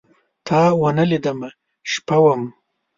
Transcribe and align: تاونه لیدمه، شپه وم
تاونه 0.47 1.03
لیدمه، 1.09 1.49
شپه 1.91 2.17
وم 2.23 2.41